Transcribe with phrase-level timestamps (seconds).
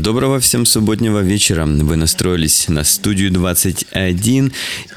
[0.00, 1.66] Доброго всем субботнего вечера.
[1.66, 4.50] Вы настроились на студию 21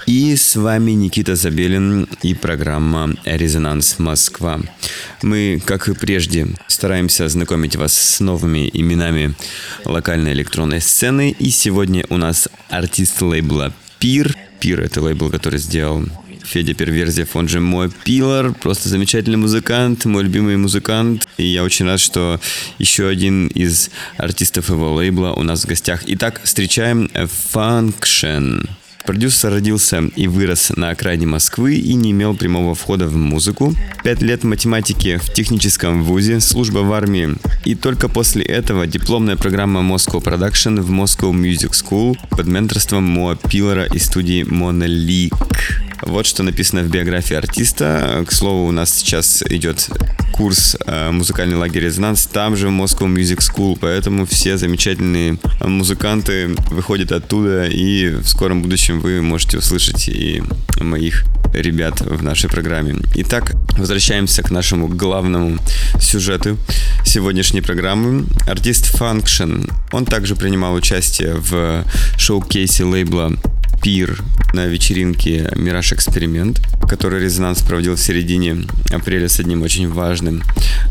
[0.06, 4.62] и с вами Никита Забелин и программа «Резонанс Москва».
[5.22, 9.36] Мы, как и прежде, стараемся знакомить вас с новыми именами
[9.84, 11.36] локальной электронной сцены.
[11.38, 14.34] И сегодня у нас артист лейбла «Пир».
[14.62, 16.06] «Пир»— это лейбл, который сделал
[16.44, 21.28] Федя Перверзев, он же мой пилор, просто замечательный музыкант, мой любимый музыкант.
[21.38, 22.40] И я очень рад, что
[22.78, 26.04] еще один из артистов его лейбла у нас в гостях.
[26.06, 27.10] Итак, встречаем
[27.54, 28.68] Function.
[29.06, 33.76] Продюсер родился и вырос на окраине Москвы и не имел прямого входа в музыку.
[34.02, 37.36] Пять лет математики в техническом вузе, служба в армии.
[37.66, 43.36] И только после этого дипломная программа Moscow Production в Moscow Music School под менторством Моа
[43.36, 45.34] Пиллера из студии Monolith.
[46.06, 48.26] Вот что написано в биографии артиста.
[48.28, 49.90] К слову, у нас сейчас идет
[50.34, 57.12] курс э, музыкальный лагерь «Резонанс», там же Moscow Music School, поэтому все замечательные музыканты выходят
[57.12, 60.44] оттуда, и в скором будущем вы можете услышать и
[60.80, 62.96] моих ребят в нашей программе.
[63.16, 65.58] Итак, возвращаемся к нашему главному
[66.00, 66.58] сюжету
[67.06, 68.26] сегодняшней программы.
[68.48, 69.72] Артист Function.
[69.92, 71.86] Он также принимал участие в
[72.18, 73.34] шоу-кейсе лейбла
[73.82, 80.42] пир на вечеринке «Мираж Эксперимент», который «Резонанс» проводил в середине апреля с одним очень важным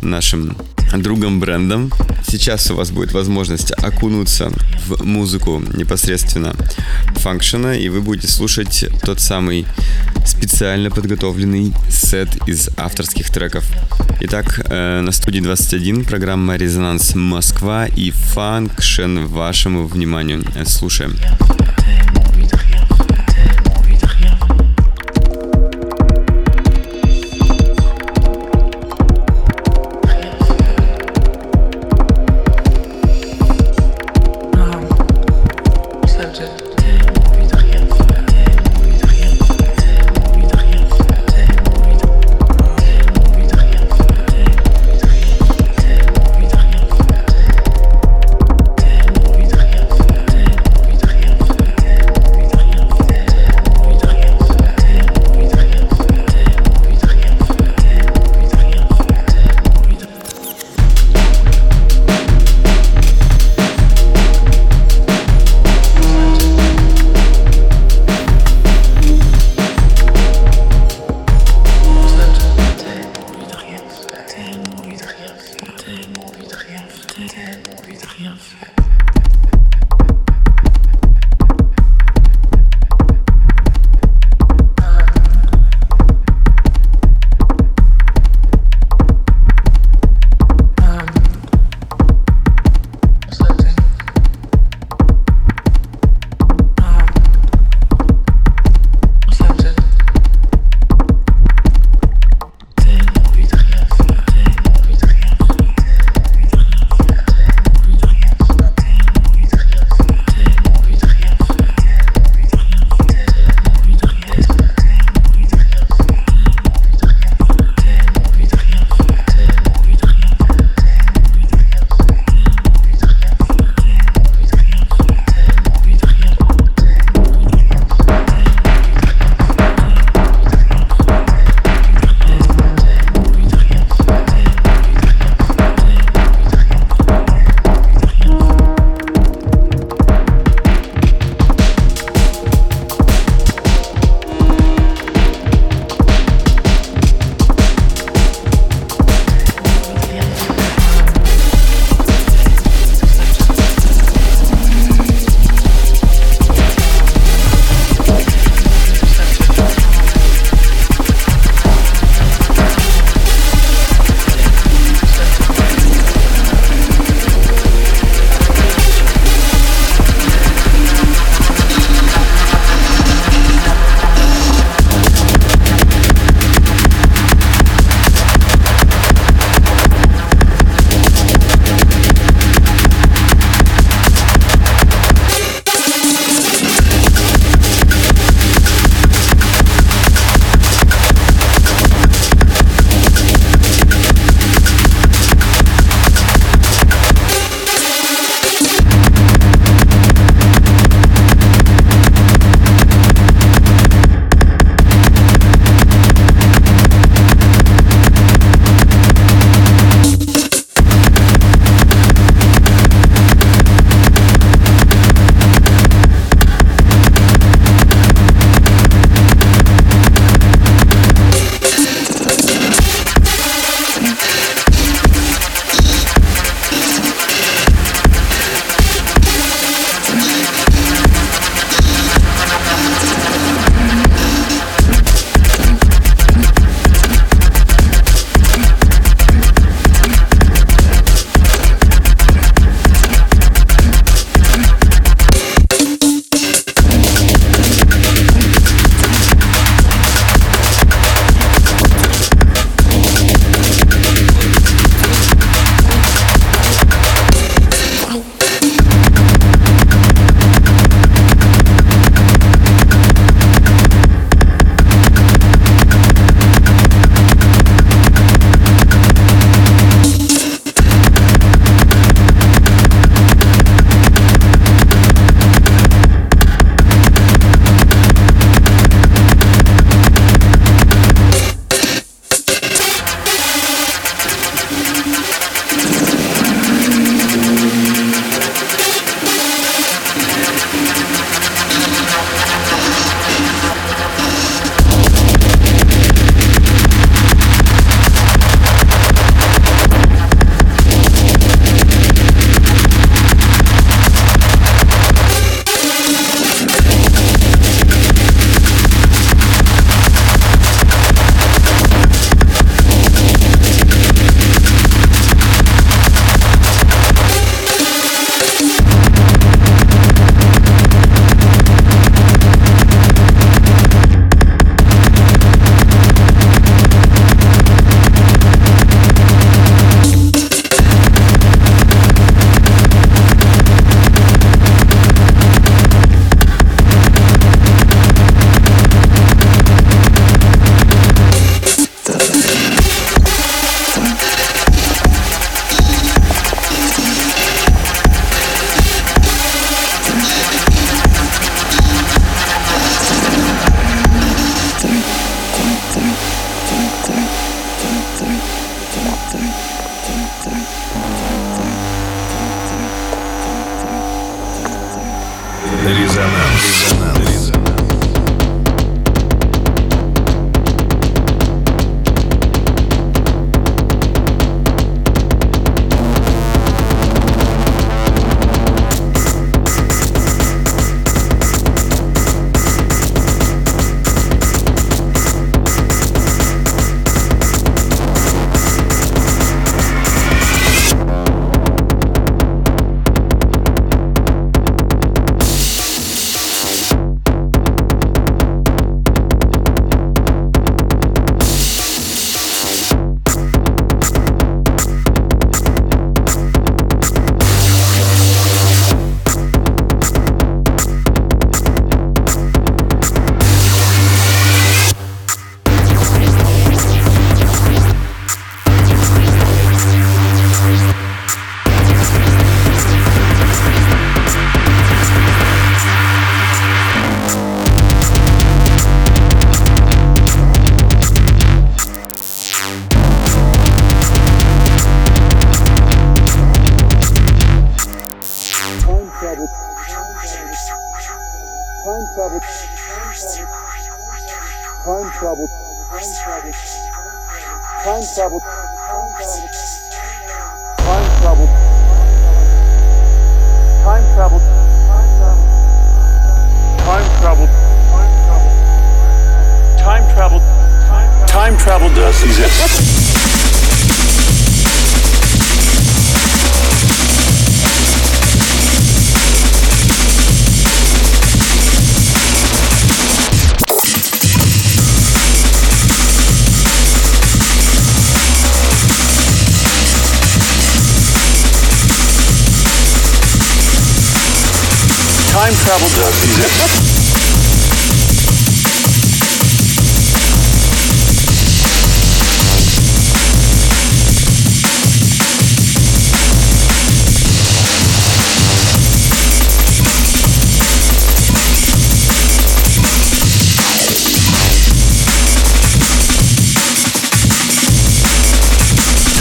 [0.02, 0.56] нашим
[0.98, 1.92] другом брендом.
[2.26, 4.50] Сейчас у вас будет возможность окунуться
[4.86, 6.54] в музыку непосредственно
[7.16, 9.66] фанкшена, и вы будете слушать тот самый
[10.26, 13.64] специально подготовленный сет из авторских треков.
[14.20, 20.42] Итак, э, на студии 21 программа «Резонанс Москва» и фанкшен вашему вниманию.
[20.64, 21.16] Слушаем.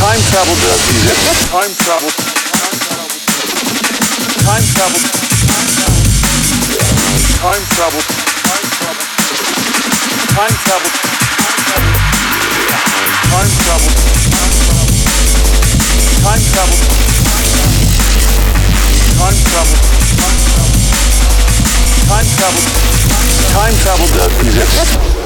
[0.01, 0.55] Time travel.
[0.55, 0.81] does.
[1.47, 2.09] Time travel.
[4.43, 5.30] Time travel.
[7.41, 8.01] Time travel.
[8.45, 9.05] Time travel.
[10.29, 10.91] Time travel.
[13.31, 13.89] Time travel.
[16.21, 16.37] Time travel.
[16.37, 16.77] Time travel.
[19.17, 19.77] Time travel.
[22.05, 22.61] Time travel.
[23.49, 25.20] Time travel does exist.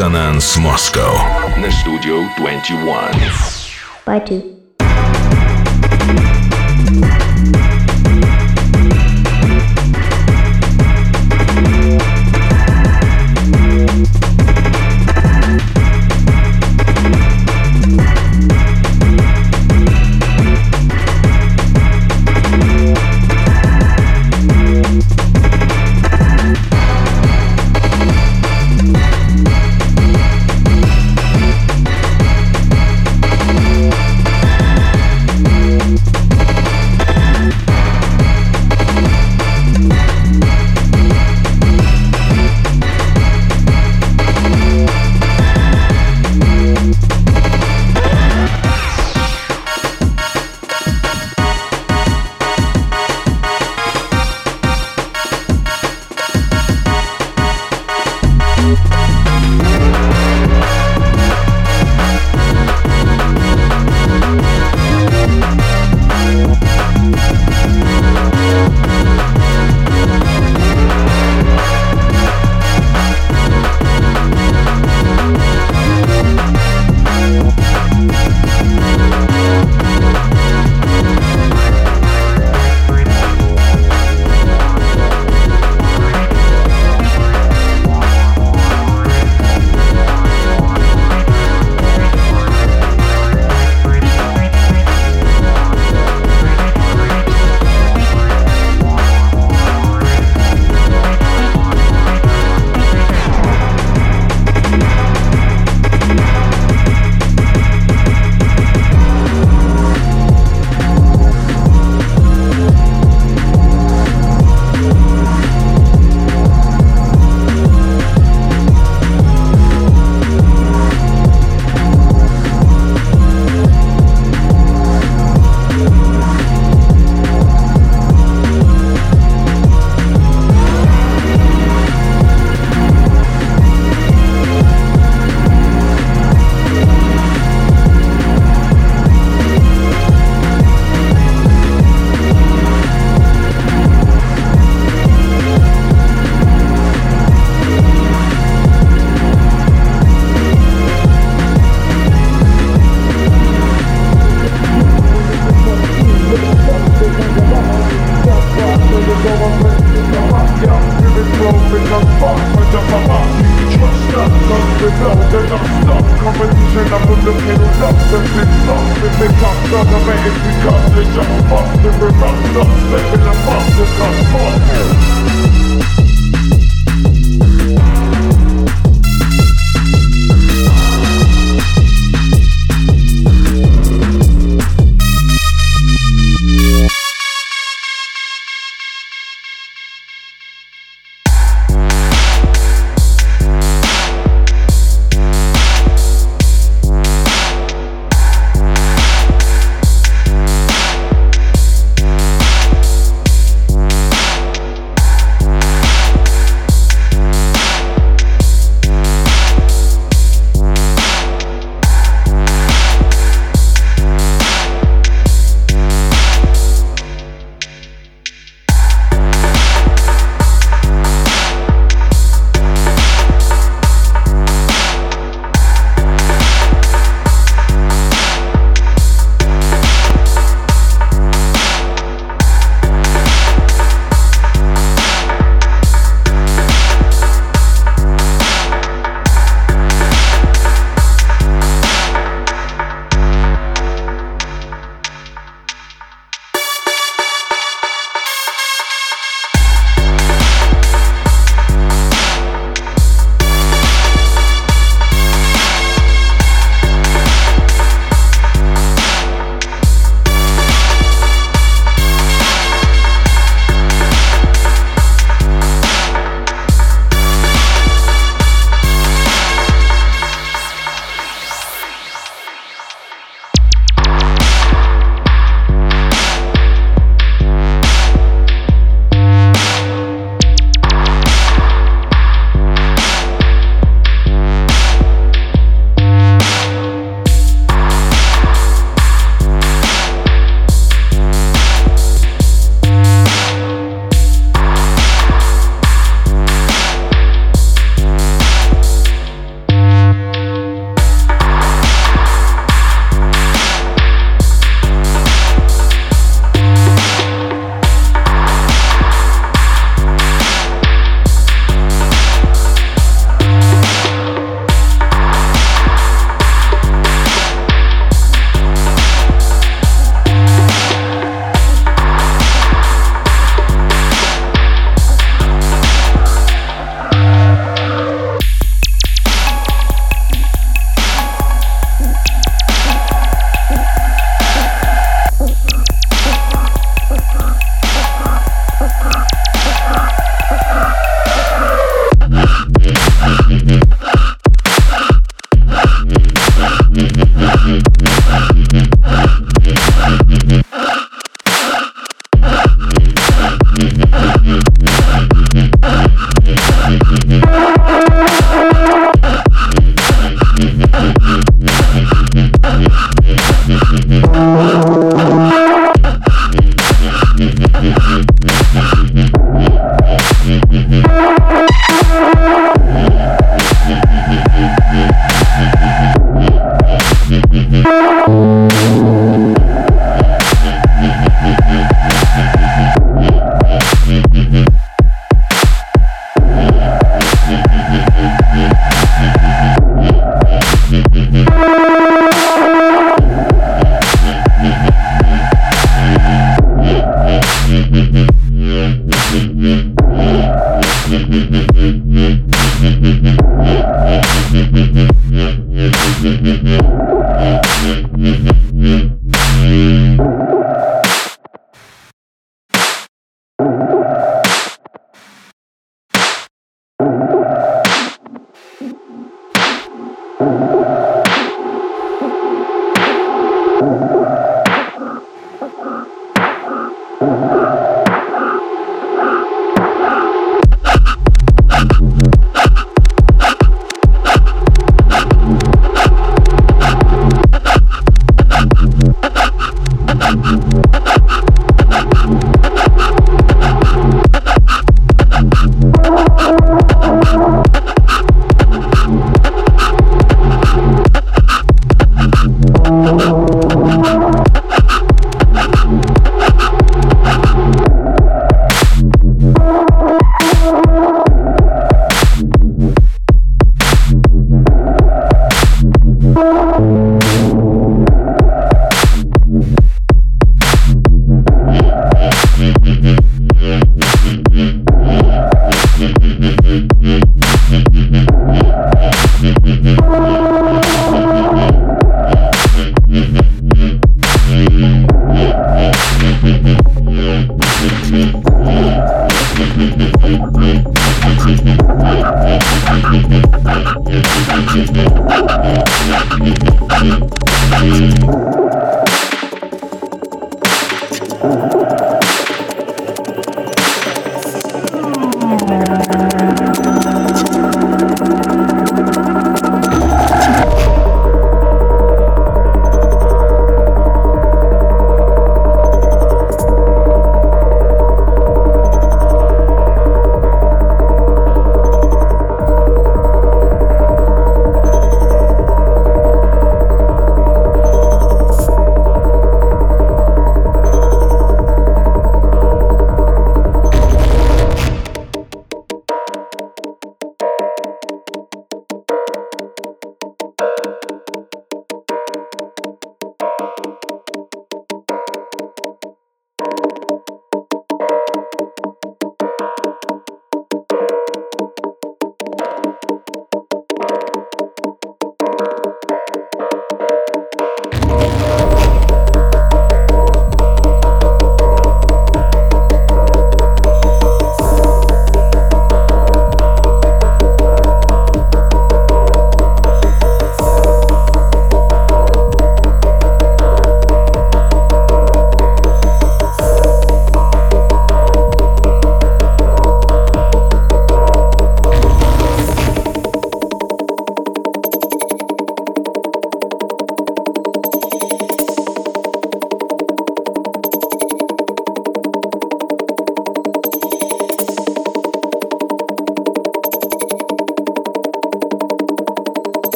[0.00, 1.12] Резонанс Москва.
[1.58, 3.12] На студию 21.
[4.06, 4.49] Bye, two.